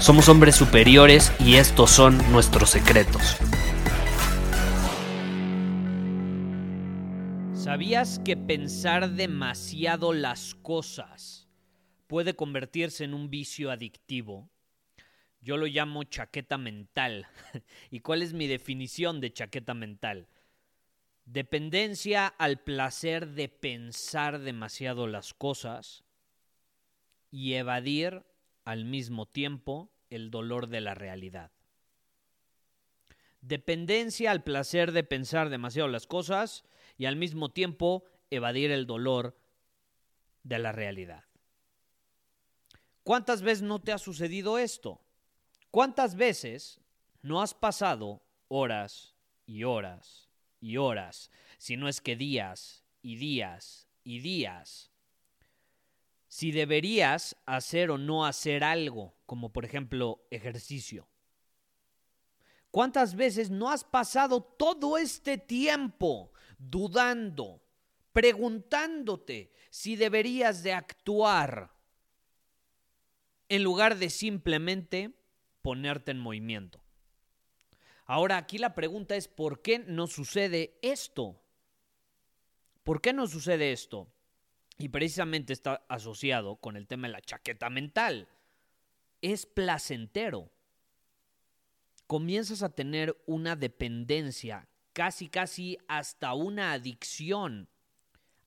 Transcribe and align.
Somos 0.00 0.28
hombres 0.28 0.54
superiores 0.54 1.32
y 1.40 1.56
estos 1.56 1.90
son 1.90 2.18
nuestros 2.30 2.68
secretos. 2.68 3.38
¿Sabías 7.54 8.18
que 8.18 8.36
pensar 8.36 9.10
demasiado 9.12 10.12
las 10.12 10.54
cosas 10.54 11.48
puede 12.06 12.36
convertirse 12.36 13.04
en 13.04 13.14
un 13.14 13.30
vicio 13.30 13.70
adictivo? 13.70 14.50
Yo 15.40 15.56
lo 15.56 15.66
llamo 15.66 16.04
chaqueta 16.04 16.58
mental. 16.58 17.26
¿Y 17.90 18.00
cuál 18.00 18.20
es 18.22 18.34
mi 18.34 18.46
definición 18.46 19.20
de 19.22 19.32
chaqueta 19.32 19.72
mental? 19.72 20.28
Dependencia 21.24 22.26
al 22.26 22.60
placer 22.60 23.28
de 23.28 23.48
pensar 23.48 24.40
demasiado 24.40 25.06
las 25.06 25.32
cosas 25.32 26.04
y 27.30 27.54
evadir 27.54 28.22
al 28.66 28.84
mismo 28.84 29.24
tiempo 29.24 29.90
el 30.10 30.30
dolor 30.30 30.66
de 30.66 30.82
la 30.82 30.94
realidad. 30.94 31.50
Dependencia 33.40 34.30
al 34.30 34.42
placer 34.42 34.92
de 34.92 35.04
pensar 35.04 35.48
demasiado 35.48 35.88
las 35.88 36.06
cosas 36.06 36.64
y 36.98 37.06
al 37.06 37.16
mismo 37.16 37.48
tiempo 37.48 38.04
evadir 38.28 38.70
el 38.70 38.86
dolor 38.86 39.38
de 40.42 40.58
la 40.58 40.72
realidad. 40.72 41.24
¿Cuántas 43.02 43.40
veces 43.40 43.62
no 43.62 43.80
te 43.80 43.92
ha 43.92 43.98
sucedido 43.98 44.58
esto? 44.58 45.00
¿Cuántas 45.70 46.16
veces 46.16 46.80
no 47.22 47.40
has 47.40 47.54
pasado 47.54 48.22
horas 48.48 49.14
y 49.46 49.64
horas 49.64 50.28
y 50.60 50.76
horas, 50.76 51.30
si 51.58 51.76
no 51.76 51.88
es 51.88 52.00
que 52.00 52.16
días 52.16 52.84
y 53.02 53.16
días 53.16 53.88
y 54.02 54.20
días, 54.20 54.90
si 56.28 56.52
deberías 56.52 57.36
hacer 57.46 57.90
o 57.90 57.98
no 57.98 58.26
hacer 58.26 58.64
algo, 58.64 59.14
como 59.26 59.52
por 59.52 59.64
ejemplo 59.64 60.26
ejercicio? 60.30 61.08
¿Cuántas 62.70 63.14
veces 63.14 63.50
no 63.50 63.70
has 63.70 63.84
pasado 63.84 64.42
todo 64.42 64.98
este 64.98 65.38
tiempo 65.38 66.32
dudando, 66.58 67.62
preguntándote 68.12 69.52
si 69.70 69.96
deberías 69.96 70.62
de 70.62 70.72
actuar 70.72 71.76
en 73.48 73.62
lugar 73.62 73.96
de 73.96 74.10
simplemente 74.10 75.12
ponerte 75.62 76.10
en 76.10 76.18
movimiento. 76.18 76.80
Ahora 78.04 78.36
aquí 78.36 78.58
la 78.58 78.74
pregunta 78.74 79.16
es, 79.16 79.28
¿por 79.28 79.62
qué 79.62 79.80
no 79.80 80.06
sucede 80.06 80.78
esto? 80.82 81.40
¿Por 82.84 83.00
qué 83.00 83.12
no 83.12 83.26
sucede 83.26 83.72
esto? 83.72 84.08
Y 84.78 84.88
precisamente 84.88 85.52
está 85.52 85.84
asociado 85.88 86.56
con 86.56 86.76
el 86.76 86.86
tema 86.86 87.08
de 87.08 87.12
la 87.12 87.20
chaqueta 87.20 87.70
mental. 87.70 88.28
Es 89.22 89.46
placentero. 89.46 90.50
Comienzas 92.06 92.62
a 92.62 92.68
tener 92.68 93.16
una 93.26 93.56
dependencia 93.56 94.68
casi, 94.92 95.28
casi 95.28 95.78
hasta 95.88 96.34
una 96.34 96.72
adicción 96.72 97.68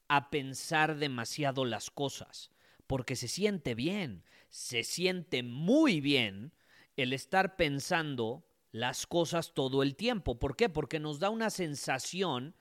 a 0.08 0.30
pensar 0.30 0.98
demasiado 0.98 1.66
las 1.66 1.92
cosas, 1.92 2.52
porque 2.88 3.16
se 3.16 3.28
siente 3.28 3.76
bien, 3.76 4.24
se 4.50 4.84
siente 4.84 5.44
muy 5.44 6.02
bien 6.02 6.54
el 6.96 7.14
estar 7.14 7.56
pensando 7.56 8.44
las 8.72 9.06
cosas 9.06 9.54
todo 9.54 9.84
el 9.84 9.96
tiempo. 9.96 10.40
¿Por 10.40 10.56
qué? 10.56 10.70
Porque 10.70 11.00
nos 11.00 11.20
da 11.20 11.30
una 11.30 11.50
sensación 11.50 12.56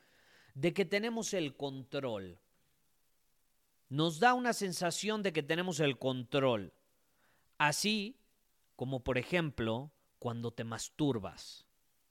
de 0.54 0.74
que 0.74 0.84
tenemos 0.84 1.32
el 1.32 1.56
control. 1.56 2.38
Nos 3.88 4.20
da 4.20 4.34
una 4.34 4.52
sensación 4.52 5.22
de 5.22 5.32
que 5.32 5.42
tenemos 5.42 5.80
el 5.80 5.98
control. 5.98 6.74
Así 7.56 8.20
como, 8.76 9.02
por 9.02 9.18
ejemplo, 9.18 9.92
cuando 10.18 10.52
te 10.52 10.64
masturbas. 10.64 11.66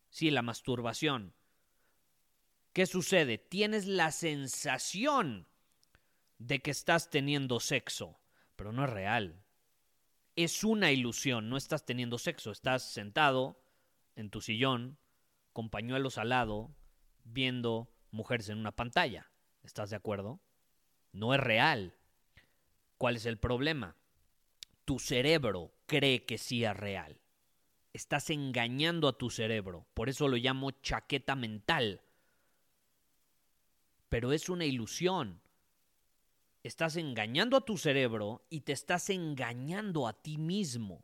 Sí, 0.09 0.31
la 0.31 0.41
masturbación. 0.41 1.33
¿Qué 2.73 2.85
sucede? 2.85 3.37
Tienes 3.37 3.85
la 3.85 4.11
sensación 4.11 5.47
de 6.37 6.59
que 6.59 6.71
estás 6.71 7.09
teniendo 7.09 7.59
sexo, 7.59 8.19
pero 8.55 8.71
no 8.71 8.83
es 8.85 8.89
real. 8.89 9.43
Es 10.35 10.63
una 10.63 10.91
ilusión, 10.91 11.49
no 11.49 11.57
estás 11.57 11.85
teniendo 11.85 12.17
sexo, 12.17 12.51
estás 12.51 12.83
sentado 12.83 13.59
en 14.15 14.29
tu 14.29 14.41
sillón, 14.41 14.97
con 15.53 15.69
pañuelos 15.69 16.17
al 16.17 16.29
lado, 16.29 16.75
viendo 17.23 17.91
mujeres 18.11 18.49
en 18.49 18.59
una 18.59 18.75
pantalla. 18.75 19.31
¿Estás 19.63 19.89
de 19.89 19.95
acuerdo? 19.95 20.39
No 21.11 21.33
es 21.33 21.39
real. 21.39 21.93
¿Cuál 22.97 23.15
es 23.15 23.25
el 23.25 23.37
problema? 23.37 23.95
Tu 24.85 24.99
cerebro 24.99 25.73
cree 25.85 26.25
que 26.25 26.37
sí 26.37 26.63
es 26.63 26.75
real. 26.75 27.19
Estás 27.93 28.29
engañando 28.29 29.07
a 29.07 29.17
tu 29.17 29.29
cerebro. 29.29 29.87
Por 29.93 30.09
eso 30.09 30.27
lo 30.27 30.37
llamo 30.37 30.71
chaqueta 30.71 31.35
mental 31.35 32.01
pero 34.09 34.31
es 34.31 34.49
una 34.49 34.65
ilusión. 34.65 35.41
Estás 36.63 36.95
engañando 36.95 37.57
a 37.57 37.65
tu 37.65 37.77
cerebro 37.77 38.45
y 38.49 38.61
te 38.61 38.73
estás 38.73 39.09
engañando 39.09 40.07
a 40.07 40.13
ti 40.13 40.37
mismo. 40.37 41.03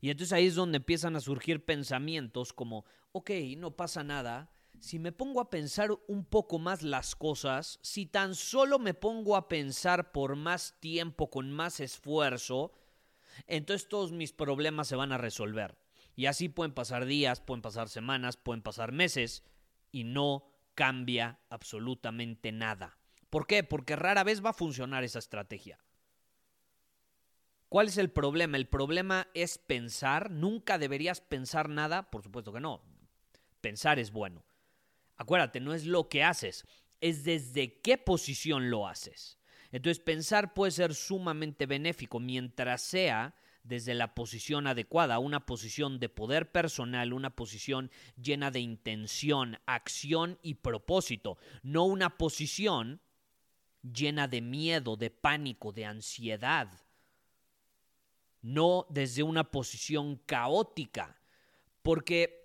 Y 0.00 0.10
entonces 0.10 0.32
ahí 0.32 0.46
es 0.46 0.54
donde 0.54 0.76
empiezan 0.76 1.16
a 1.16 1.20
surgir 1.20 1.64
pensamientos 1.64 2.52
como, 2.52 2.84
ok, 3.12 3.30
no 3.56 3.76
pasa 3.76 4.04
nada, 4.04 4.50
si 4.80 4.98
me 4.98 5.12
pongo 5.12 5.40
a 5.40 5.50
pensar 5.50 5.90
un 6.06 6.24
poco 6.24 6.58
más 6.58 6.82
las 6.82 7.16
cosas, 7.16 7.78
si 7.82 8.06
tan 8.06 8.34
solo 8.34 8.78
me 8.78 8.94
pongo 8.94 9.36
a 9.36 9.48
pensar 9.48 10.12
por 10.12 10.36
más 10.36 10.78
tiempo, 10.80 11.30
con 11.30 11.50
más 11.50 11.80
esfuerzo, 11.80 12.72
entonces 13.46 13.88
todos 13.88 14.12
mis 14.12 14.32
problemas 14.32 14.88
se 14.88 14.96
van 14.96 15.12
a 15.12 15.18
resolver. 15.18 15.78
Y 16.16 16.26
así 16.26 16.48
pueden 16.48 16.74
pasar 16.74 17.06
días, 17.06 17.40
pueden 17.40 17.62
pasar 17.62 17.88
semanas, 17.88 18.36
pueden 18.36 18.62
pasar 18.62 18.92
meses 18.92 19.44
y 19.92 20.04
no 20.04 20.44
cambia 20.74 21.40
absolutamente 21.48 22.52
nada. 22.52 22.98
¿Por 23.30 23.46
qué? 23.46 23.62
Porque 23.62 23.96
rara 23.96 24.24
vez 24.24 24.44
va 24.44 24.50
a 24.50 24.54
funcionar 24.54 25.04
esa 25.04 25.18
estrategia. 25.18 25.78
¿Cuál 27.68 27.88
es 27.88 27.98
el 27.98 28.10
problema? 28.10 28.56
El 28.56 28.66
problema 28.66 29.28
es 29.34 29.58
pensar. 29.58 30.30
Nunca 30.30 30.78
deberías 30.78 31.20
pensar 31.20 31.68
nada. 31.68 32.10
Por 32.10 32.22
supuesto 32.22 32.52
que 32.52 32.60
no. 32.60 32.82
Pensar 33.60 33.98
es 33.98 34.10
bueno. 34.10 34.42
Acuérdate, 35.18 35.60
no 35.60 35.74
es 35.74 35.84
lo 35.84 36.08
que 36.08 36.22
haces, 36.22 36.64
es 37.00 37.24
desde 37.24 37.80
qué 37.80 37.98
posición 37.98 38.70
lo 38.70 38.86
haces. 38.88 39.38
Entonces 39.70 40.02
pensar 40.02 40.54
puede 40.54 40.72
ser 40.72 40.94
sumamente 40.94 41.66
benéfico 41.66 42.20
mientras 42.20 42.82
sea 42.82 43.34
desde 43.64 43.92
la 43.94 44.14
posición 44.14 44.66
adecuada, 44.66 45.18
una 45.18 45.44
posición 45.44 45.98
de 45.98 46.08
poder 46.08 46.50
personal, 46.50 47.12
una 47.12 47.36
posición 47.36 47.90
llena 48.16 48.50
de 48.50 48.60
intención, 48.60 49.58
acción 49.66 50.38
y 50.42 50.54
propósito, 50.54 51.36
no 51.62 51.84
una 51.84 52.16
posición 52.16 53.02
llena 53.82 54.26
de 54.26 54.40
miedo, 54.40 54.96
de 54.96 55.10
pánico, 55.10 55.72
de 55.72 55.84
ansiedad, 55.84 56.68
no 58.40 58.86
desde 58.88 59.22
una 59.22 59.50
posición 59.50 60.16
caótica, 60.24 61.20
porque 61.82 62.37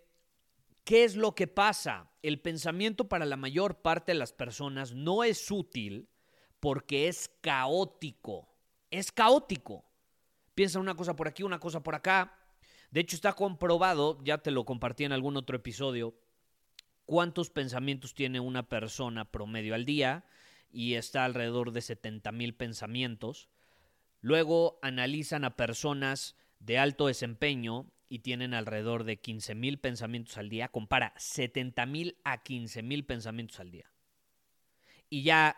¿qué 0.83 1.03
es 1.03 1.15
lo 1.15 1.35
que 1.35 1.47
pasa? 1.47 2.09
El 2.21 2.39
pensamiento 2.39 3.07
para 3.07 3.25
la 3.25 3.37
mayor 3.37 3.81
parte 3.81 4.11
de 4.13 4.19
las 4.19 4.33
personas 4.33 4.93
no 4.93 5.23
es 5.23 5.51
útil 5.51 6.09
porque 6.59 7.07
es 7.07 7.29
caótico, 7.41 8.49
es 8.89 9.11
caótico 9.11 9.85
piensa 10.55 10.79
una 10.79 10.95
cosa 10.95 11.15
por 11.15 11.27
aquí, 11.27 11.43
una 11.43 11.59
cosa 11.59 11.83
por 11.83 11.95
acá. 11.95 12.33
De 12.91 12.99
hecho, 12.99 13.15
está 13.15 13.33
comprobado, 13.33 14.19
ya 14.23 14.37
te 14.37 14.51
lo 14.51 14.65
compartí 14.65 15.03
en 15.03 15.11
algún 15.11 15.35
otro 15.37 15.57
episodio, 15.57 16.15
cuántos 17.05 17.49
pensamientos 17.49 18.13
tiene 18.13 18.39
una 18.39 18.69
persona 18.69 19.31
promedio 19.31 19.75
al 19.75 19.85
día 19.85 20.25
y 20.71 20.93
está 20.93 21.25
alrededor 21.25 21.71
de 21.71 21.81
70 21.81 22.31
mil 22.31 22.55
pensamientos. 22.55 23.49
Luego 24.21 24.79
analizan 24.81 25.43
a 25.43 25.55
personas 25.55 26.35
de 26.59 26.77
alto 26.77 27.07
desempeño 27.07 27.91
y 28.13 28.19
tienen 28.19 28.53
alrededor 28.53 29.05
de 29.05 29.17
15 29.17 29.55
mil 29.55 29.79
pensamientos 29.79 30.37
al 30.37 30.47
día. 30.47 30.67
Compara 30.67 31.15
70 31.17 31.83
mil 31.87 32.19
a 32.23 32.43
15 32.43 32.83
mil 32.83 33.07
pensamientos 33.07 33.59
al 33.59 33.71
día. 33.71 33.91
Y 35.09 35.23
ya 35.23 35.57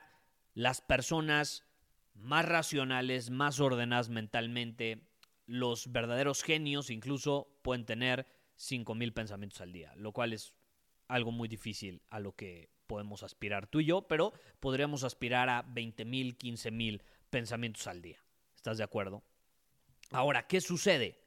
las 0.53 0.79
personas 0.79 1.65
más 2.13 2.45
racionales, 2.45 3.29
más 3.29 3.59
ordenadas 3.59 4.07
mentalmente, 4.07 5.05
los 5.45 5.91
verdaderos 5.91 6.43
genios 6.43 6.91
incluso 6.91 7.59
pueden 7.61 7.85
tener 7.85 8.25
5 8.55 8.95
mil 8.95 9.11
pensamientos 9.11 9.59
al 9.59 9.73
día, 9.73 9.93
lo 9.97 10.13
cual 10.13 10.31
es 10.31 10.53
algo 11.09 11.33
muy 11.33 11.49
difícil 11.49 12.03
a 12.07 12.21
lo 12.21 12.37
que 12.37 12.69
podemos 12.87 13.23
aspirar 13.23 13.67
tú 13.67 13.81
y 13.81 13.87
yo, 13.87 14.07
pero 14.07 14.31
podríamos 14.61 15.03
aspirar 15.03 15.49
a 15.49 15.61
20 15.61 16.05
mil, 16.05 16.37
15 16.37 16.71
mil 16.71 17.03
pensamientos 17.29 17.85
al 17.87 18.01
día. 18.01 18.23
¿Estás 18.55 18.77
de 18.77 18.85
acuerdo? 18.85 19.25
Ahora, 20.11 20.47
¿qué 20.47 20.61
sucede? 20.61 21.24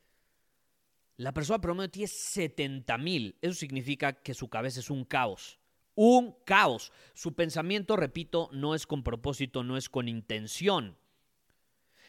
La 1.19 1.35
persona 1.35 1.61
promedio 1.61 1.91
tiene 1.91 2.07
70 2.07 2.97
mil. 2.99 3.37
Eso 3.43 3.55
significa 3.55 4.13
que 4.13 4.35
su 4.35 4.49
cabeza 4.49 4.79
es 4.79 4.89
un 4.89 5.05
caos. 5.05 5.59
Un 5.97 6.37
caos. 6.45 6.93
Su 7.13 7.35
pensamiento, 7.35 7.97
repito, 7.97 8.49
no 8.53 8.77
es 8.77 8.87
con 8.87 9.03
propósito, 9.03 9.65
no 9.65 9.77
es 9.77 9.89
con 9.89 10.09
intención. 10.09 10.97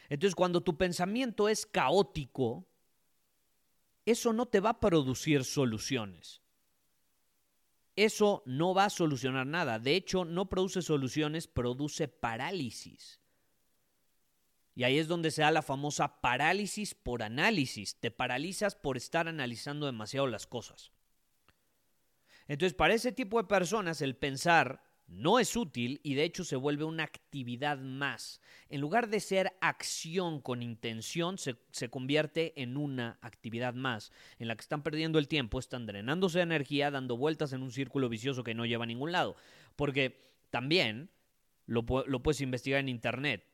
Entonces, 0.08 0.36
cuando 0.36 0.60
tu 0.60 0.76
pensamiento 0.76 1.48
es 1.48 1.66
caótico, 1.66 2.68
eso 4.06 4.32
no 4.32 4.46
te 4.46 4.60
va 4.60 4.70
a 4.70 4.80
producir 4.80 5.44
soluciones. 5.44 6.40
Eso 7.96 8.44
no 8.46 8.74
va 8.74 8.84
a 8.84 8.90
solucionar 8.90 9.44
nada. 9.44 9.80
De 9.80 9.96
hecho, 9.96 10.24
no 10.24 10.48
produce 10.48 10.82
soluciones, 10.82 11.48
produce 11.48 12.06
parálisis. 12.06 13.19
Y 14.80 14.84
ahí 14.84 14.98
es 14.98 15.08
donde 15.08 15.30
se 15.30 15.42
da 15.42 15.50
la 15.50 15.60
famosa 15.60 16.22
parálisis 16.22 16.94
por 16.94 17.22
análisis. 17.22 17.96
Te 17.96 18.10
paralizas 18.10 18.74
por 18.74 18.96
estar 18.96 19.28
analizando 19.28 19.84
demasiado 19.84 20.26
las 20.26 20.46
cosas. 20.46 20.90
Entonces, 22.48 22.72
para 22.72 22.94
ese 22.94 23.12
tipo 23.12 23.36
de 23.36 23.46
personas, 23.46 24.00
el 24.00 24.16
pensar 24.16 24.82
no 25.06 25.38
es 25.38 25.54
útil 25.54 26.00
y 26.02 26.14
de 26.14 26.24
hecho 26.24 26.44
se 26.44 26.56
vuelve 26.56 26.84
una 26.84 27.02
actividad 27.02 27.76
más. 27.76 28.40
En 28.70 28.80
lugar 28.80 29.10
de 29.10 29.20
ser 29.20 29.52
acción 29.60 30.40
con 30.40 30.62
intención, 30.62 31.36
se, 31.36 31.58
convierte 31.90 32.54
en 32.62 32.78
una 32.78 33.18
actividad 33.20 33.74
más, 33.74 34.12
en 34.38 34.48
la 34.48 34.56
que 34.56 34.62
están 34.62 34.82
perdiendo 34.82 35.18
el 35.18 35.28
tiempo, 35.28 35.58
están 35.58 35.84
drenándose 35.84 36.38
de 36.38 36.44
energía, 36.44 36.90
dando 36.90 37.18
vueltas 37.18 37.52
en 37.52 37.62
un 37.62 37.70
círculo 37.70 38.08
vicioso 38.08 38.44
que 38.44 38.54
no 38.54 38.64
lleva 38.64 38.84
a 38.84 38.86
ningún 38.86 39.12
lado. 39.12 39.36
Porque 39.76 40.32
también, 40.48 41.10
lo, 41.66 41.84
lo 42.06 42.22
puedes 42.22 42.40
investigar 42.40 42.80
en 42.80 42.88
Internet, 42.88 43.49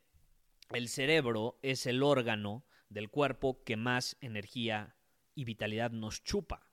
el 0.71 0.89
cerebro 0.89 1.59
es 1.63 1.87
el 1.87 2.03
órgano 2.03 2.65
del 2.89 3.11
cuerpo 3.11 3.63
que 3.65 3.77
más 3.77 4.17
energía 4.21 4.97
y 5.35 5.45
vitalidad 5.45 5.91
nos 5.91 6.23
chupa. 6.25 6.71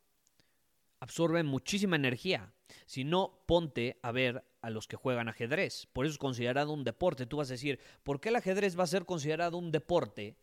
Absorbe 1.00 1.44
muchísima 1.44 1.96
energía. 1.96 2.54
Si 2.86 3.04
no, 3.04 3.44
ponte 3.46 4.00
a 4.02 4.12
ver 4.12 4.46
a 4.62 4.70
los 4.70 4.88
que 4.88 4.96
juegan 4.96 5.28
ajedrez. 5.28 5.88
Por 5.92 6.06
eso 6.06 6.14
es 6.14 6.18
considerado 6.18 6.72
un 6.72 6.86
deporte. 6.86 7.26
Tú 7.26 7.38
vas 7.38 7.50
a 7.50 7.54
decir, 7.54 7.80
¿por 8.04 8.22
qué 8.22 8.30
el 8.30 8.38
ajedrez 8.38 8.80
va 8.80 8.84
a 8.84 8.88
ser 8.88 9.06
considerado 9.06 9.58
un 9.58 9.72
deporte 9.72 10.38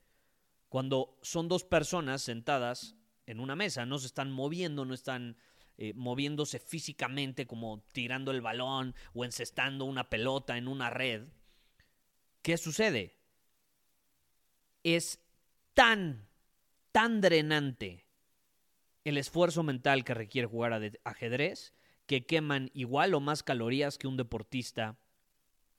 cuando 0.68 1.18
son 1.22 1.48
dos 1.48 1.64
personas 1.64 2.22
sentadas 2.22 2.94
en 3.26 3.40
una 3.40 3.56
mesa? 3.56 3.86
No 3.86 3.98
se 3.98 4.06
están 4.06 4.30
moviendo, 4.30 4.84
no 4.84 4.92
están 4.92 5.38
eh, 5.78 5.94
moviéndose 5.96 6.58
físicamente 6.58 7.46
como 7.46 7.82
tirando 7.92 8.30
el 8.30 8.42
balón 8.42 8.94
o 9.14 9.24
encestando 9.24 9.86
una 9.86 10.10
pelota 10.10 10.58
en 10.58 10.68
una 10.68 10.90
red. 10.90 11.26
¿Qué 12.42 12.58
sucede? 12.58 13.19
Es 14.82 15.20
tan, 15.74 16.28
tan 16.92 17.20
drenante 17.20 18.06
el 19.04 19.18
esfuerzo 19.18 19.62
mental 19.62 20.04
que 20.04 20.14
requiere 20.14 20.46
jugar 20.46 20.72
a 20.72 20.80
ajedrez 21.04 21.72
que 22.06 22.26
queman 22.26 22.70
igual 22.74 23.14
o 23.14 23.20
más 23.20 23.42
calorías 23.42 23.96
que 23.96 24.08
un 24.08 24.16
deportista 24.16 24.98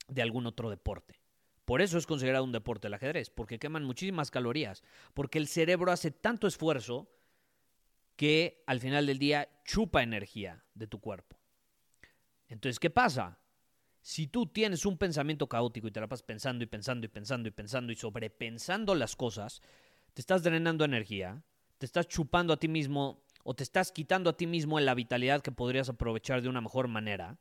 de 0.08 0.22
algún 0.22 0.46
otro 0.46 0.70
deporte. 0.70 1.20
Por 1.64 1.82
eso 1.82 1.98
es 1.98 2.06
considerado 2.06 2.44
un 2.44 2.52
deporte 2.52 2.88
el 2.88 2.94
ajedrez, 2.94 3.30
porque 3.30 3.58
queman 3.58 3.84
muchísimas 3.84 4.30
calorías, 4.30 4.82
porque 5.14 5.38
el 5.38 5.46
cerebro 5.46 5.92
hace 5.92 6.10
tanto 6.10 6.46
esfuerzo 6.46 7.10
que 8.16 8.62
al 8.66 8.80
final 8.80 9.06
del 9.06 9.18
día 9.18 9.48
chupa 9.64 10.02
energía 10.02 10.64
de 10.74 10.86
tu 10.86 11.00
cuerpo. 11.00 11.38
Entonces, 12.48 12.78
¿qué 12.78 12.90
pasa? 12.90 13.38
Si 14.02 14.26
tú 14.26 14.46
tienes 14.46 14.84
un 14.84 14.98
pensamiento 14.98 15.48
caótico 15.48 15.86
y 15.86 15.92
te 15.92 16.00
la 16.00 16.08
pasas 16.08 16.24
pensando 16.24 16.64
y 16.64 16.66
pensando 16.66 17.06
y 17.06 17.08
pensando 17.08 17.48
y 17.48 17.52
pensando 17.52 17.92
y 17.92 17.96
sobrepensando 17.96 18.96
las 18.96 19.14
cosas, 19.14 19.62
te 20.12 20.20
estás 20.20 20.42
drenando 20.42 20.84
energía, 20.84 21.44
te 21.78 21.86
estás 21.86 22.08
chupando 22.08 22.52
a 22.52 22.56
ti 22.56 22.66
mismo 22.66 23.22
o 23.44 23.54
te 23.54 23.62
estás 23.62 23.92
quitando 23.92 24.28
a 24.28 24.36
ti 24.36 24.48
mismo 24.48 24.78
en 24.80 24.86
la 24.86 24.94
vitalidad 24.94 25.40
que 25.40 25.52
podrías 25.52 25.88
aprovechar 25.88 26.42
de 26.42 26.48
una 26.48 26.60
mejor 26.60 26.88
manera 26.88 27.38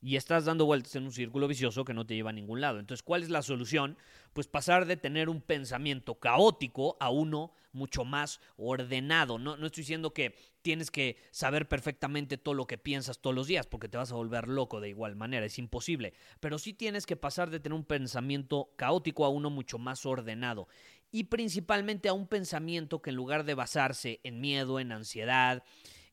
y 0.00 0.16
estás 0.16 0.44
dando 0.44 0.66
vueltas 0.66 0.94
en 0.96 1.04
un 1.04 1.12
círculo 1.12 1.48
vicioso 1.48 1.84
que 1.84 1.94
no 1.94 2.06
te 2.06 2.14
lleva 2.14 2.30
a 2.30 2.34
ningún 2.34 2.60
lado. 2.60 2.78
Entonces, 2.78 3.02
¿cuál 3.02 3.22
es 3.22 3.30
la 3.30 3.42
solución? 3.42 3.96
Pues 4.32 4.46
pasar 4.46 4.86
de 4.86 4.96
tener 4.96 5.28
un 5.28 5.40
pensamiento 5.40 6.16
caótico 6.16 6.96
a 7.00 7.10
uno 7.10 7.52
mucho 7.72 8.04
más 8.04 8.40
ordenado. 8.56 9.38
No, 9.38 9.56
no 9.56 9.66
estoy 9.66 9.82
diciendo 9.82 10.12
que 10.12 10.34
tienes 10.62 10.90
que 10.90 11.16
saber 11.30 11.68
perfectamente 11.68 12.38
todo 12.38 12.54
lo 12.54 12.66
que 12.66 12.78
piensas 12.78 13.20
todos 13.20 13.34
los 13.34 13.46
días, 13.46 13.66
porque 13.66 13.88
te 13.88 13.98
vas 13.98 14.12
a 14.12 14.16
volver 14.16 14.48
loco 14.48 14.80
de 14.80 14.88
igual 14.88 15.14
manera, 15.14 15.46
es 15.46 15.58
imposible. 15.58 16.14
Pero 16.40 16.58
sí 16.58 16.72
tienes 16.72 17.06
que 17.06 17.16
pasar 17.16 17.50
de 17.50 17.60
tener 17.60 17.76
un 17.76 17.84
pensamiento 17.84 18.70
caótico 18.76 19.24
a 19.24 19.28
uno 19.28 19.50
mucho 19.50 19.78
más 19.78 20.04
ordenado 20.06 20.68
y 21.10 21.24
principalmente 21.24 22.08
a 22.08 22.12
un 22.12 22.26
pensamiento 22.26 23.00
que 23.00 23.10
en 23.10 23.16
lugar 23.16 23.44
de 23.44 23.54
basarse 23.54 24.20
en 24.24 24.40
miedo, 24.40 24.80
en 24.80 24.92
ansiedad, 24.92 25.62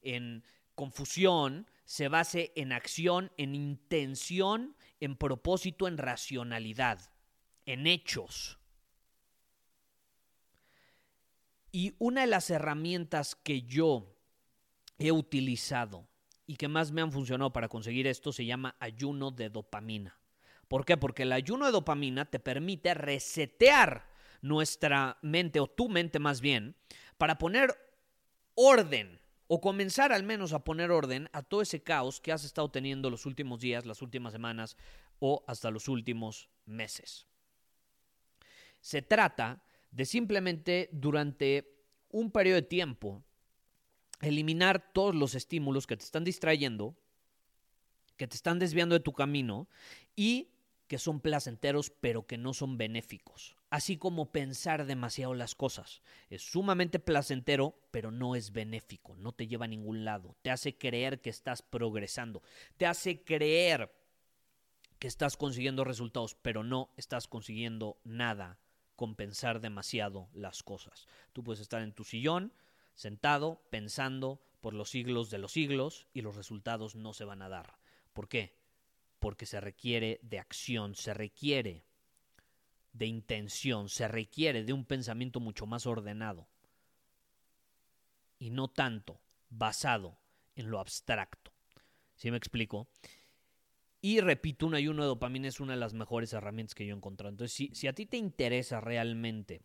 en 0.01 0.43
confusión, 0.75 1.67
se 1.85 2.07
base 2.07 2.51
en 2.55 2.71
acción, 2.71 3.31
en 3.37 3.55
intención, 3.55 4.75
en 4.99 5.15
propósito, 5.15 5.87
en 5.87 5.97
racionalidad, 5.97 7.11
en 7.65 7.87
hechos. 7.87 8.59
Y 11.71 11.95
una 11.99 12.21
de 12.21 12.27
las 12.27 12.49
herramientas 12.49 13.35
que 13.35 13.63
yo 13.63 14.15
he 14.99 15.11
utilizado 15.11 16.07
y 16.45 16.55
que 16.55 16.67
más 16.67 16.91
me 16.91 17.01
han 17.01 17.11
funcionado 17.11 17.51
para 17.51 17.67
conseguir 17.67 18.07
esto 18.07 18.31
se 18.31 18.45
llama 18.45 18.75
ayuno 18.79 19.31
de 19.31 19.49
dopamina. 19.49 20.19
¿Por 20.67 20.85
qué? 20.85 20.97
Porque 20.97 21.23
el 21.23 21.31
ayuno 21.31 21.65
de 21.65 21.71
dopamina 21.71 22.25
te 22.25 22.39
permite 22.39 22.93
resetear 22.93 24.09
nuestra 24.41 25.17
mente, 25.21 25.59
o 25.59 25.67
tu 25.67 25.89
mente 25.89 26.19
más 26.19 26.41
bien, 26.41 26.75
para 27.17 27.37
poner 27.37 27.75
orden 28.55 29.19
o 29.53 29.61
comenzar 29.61 30.11
al 30.11 30.23
menos 30.23 30.51
a 30.51 30.63
poner 30.63 30.89
orden 30.89 31.29
a 31.31 31.43
todo 31.43 31.61
ese 31.61 31.83
caos 31.83 32.19
que 32.19 32.31
has 32.31 32.43
estado 32.43 32.71
teniendo 32.71 33.11
los 33.11 33.27
últimos 33.27 33.59
días, 33.59 33.85
las 33.85 34.01
últimas 34.01 34.33
semanas 34.33 34.77
o 35.19 35.43
hasta 35.45 35.69
los 35.69 35.87
últimos 35.87 36.49
meses. 36.65 37.27
Se 38.81 39.03
trata 39.03 39.61
de 39.91 40.05
simplemente 40.05 40.89
durante 40.91 41.71
un 42.09 42.31
periodo 42.31 42.55
de 42.55 42.61
tiempo 42.63 43.23
eliminar 44.21 44.91
todos 44.91 45.13
los 45.13 45.35
estímulos 45.35 45.85
que 45.85 45.97
te 45.97 46.03
están 46.03 46.23
distrayendo, 46.23 46.97
que 48.17 48.27
te 48.27 48.35
están 48.35 48.57
desviando 48.57 48.95
de 48.95 49.01
tu 49.01 49.13
camino 49.13 49.69
y 50.15 50.49
que 50.87 50.97
son 50.97 51.19
placenteros 51.21 51.91
pero 51.91 52.25
que 52.25 52.39
no 52.39 52.55
son 52.55 52.79
benéficos. 52.79 53.55
Así 53.73 53.97
como 53.97 54.31
pensar 54.31 54.85
demasiado 54.85 55.33
las 55.33 55.55
cosas. 55.55 56.03
Es 56.29 56.43
sumamente 56.43 56.99
placentero 56.99 57.73
pero 57.89 58.11
no 58.11 58.35
es 58.35 58.51
benéfico, 58.51 59.15
no 59.15 59.31
te 59.31 59.47
lleva 59.47 59.65
a 59.65 59.67
ningún 59.67 60.05
lado. 60.05 60.35
Te 60.43 60.51
hace 60.51 60.77
creer 60.77 61.21
que 61.21 61.31
estás 61.31 61.63
progresando. 61.63 62.43
Te 62.77 62.85
hace 62.85 63.23
creer 63.23 63.91
que 64.99 65.07
estás 65.07 65.37
consiguiendo 65.37 65.83
resultados 65.83 66.35
pero 66.39 66.63
no 66.63 66.91
estás 66.97 67.27
consiguiendo 67.27 67.97
nada 68.03 68.59
con 68.95 69.15
pensar 69.15 69.59
demasiado 69.59 70.29
las 70.35 70.61
cosas. 70.61 71.07
Tú 71.31 71.43
puedes 71.43 71.59
estar 71.59 71.81
en 71.81 71.93
tu 71.93 72.03
sillón, 72.03 72.53
sentado, 72.93 73.63
pensando 73.71 74.39
por 74.61 74.75
los 74.75 74.91
siglos 74.91 75.31
de 75.31 75.39
los 75.39 75.51
siglos 75.51 76.05
y 76.13 76.21
los 76.21 76.35
resultados 76.35 76.93
no 76.93 77.11
se 77.13 77.25
van 77.25 77.41
a 77.41 77.49
dar. 77.49 77.79
¿Por 78.13 78.29
qué? 78.29 78.55
porque 79.17 79.45
se 79.45 79.61
requiere 79.61 80.19
de 80.21 80.37
acción, 80.37 80.95
se 80.95 81.13
requiere 81.13 81.85
de 82.93 83.07
intención, 83.07 83.89
se 83.89 84.07
requiere 84.07 84.63
de 84.63 84.71
un 84.71 84.85
pensamiento 84.85 85.39
mucho 85.39 85.65
más 85.65 85.85
ordenado 85.85 86.47
y 88.39 88.51
no 88.51 88.69
tanto 88.69 89.19
basado 89.49 90.19
en 90.55 90.69
lo 90.69 90.79
abstracto. 90.79 91.51
¿Sí 92.15 92.29
me 92.29 92.37
explico? 92.37 92.87
Y 93.99 94.19
repito, 94.19 94.67
un 94.67 94.75
ayuno 94.75 95.01
de 95.01 95.07
dopamina 95.07 95.47
es 95.47 95.59
una 95.59 95.73
de 95.73 95.79
las 95.79 95.93
mejores 95.93 96.33
herramientas 96.33 96.75
que 96.75 96.85
yo 96.85 96.93
he 96.93 96.97
encontrado. 96.97 97.31
Entonces, 97.31 97.55
si, 97.55 97.71
si 97.73 97.87
a 97.87 97.93
ti 97.93 98.05
te 98.05 98.17
interesa 98.17 98.79
realmente 98.79 99.61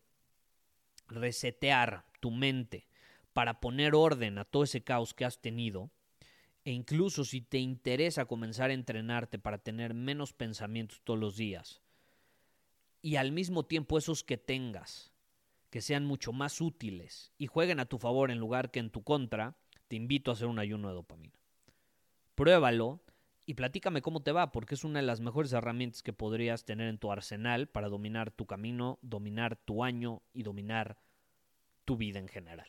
resetear 1.09 2.07
tu 2.21 2.31
mente 2.31 2.89
para 3.33 3.61
poner 3.61 3.95
orden 3.95 4.39
a 4.39 4.45
todo 4.45 4.65
ese 4.65 4.83
caos 4.83 5.13
que 5.13 5.25
has 5.25 5.41
tenido, 5.41 5.91
e 6.65 6.73
incluso 6.73 7.25
si 7.25 7.41
te 7.41 7.59
interesa 7.59 8.27
comenzar 8.27 8.71
a 8.71 8.75
entrenarte 8.75 9.39
para 9.39 9.59
tener 9.59 9.93
menos 9.93 10.33
pensamientos 10.33 11.01
todos 11.03 11.19
los 11.19 11.37
días 11.37 11.83
y 13.09 13.17
al 13.17 13.33
mismo 13.33 13.65
tiempo 13.65 13.97
esos 13.97 14.23
que 14.23 14.37
tengas, 14.37 15.15
que 15.71 15.81
sean 15.81 16.05
mucho 16.05 16.35
más 16.35 16.61
útiles 16.61 17.33
y 17.39 17.47
jueguen 17.47 17.81
a 17.81 17.87
tu 17.87 17.97
favor 17.97 18.31
en 18.31 18.37
lugar 18.37 18.71
que 18.71 18.81
en 18.81 18.91
tu 18.91 19.03
contra, 19.03 19.57
te 19.89 19.97
invito 19.97 20.31
a 20.31 20.35
hacer 20.35 20.47
un 20.47 20.59
ayuno 20.59 20.89
de 20.89 20.95
dopamina. 20.95 21.39
Pruébalo 22.35 23.01
y 23.47 23.55
platícame 23.55 24.03
cómo 24.03 24.23
te 24.23 24.33
va, 24.33 24.53
porque 24.53 24.75
es 24.75 24.85
una 24.85 24.99
de 25.01 25.07
las 25.07 25.21
mejores 25.21 25.55
herramientas 25.55 26.03
que 26.03 26.13
podrías 26.13 26.67
tener 26.67 26.87
en 26.87 26.99
tu 26.99 27.11
arsenal 27.11 27.67
para 27.67 27.89
dominar 27.89 28.31
tu 28.31 28.45
camino, 28.45 28.99
dominar 29.01 29.57
tu 29.57 29.85
año 29.85 30.21
y 30.35 30.43
dominar 30.43 30.99
tu 31.87 31.97
vida 31.97 32.19
en 32.19 32.29
general. 32.29 32.69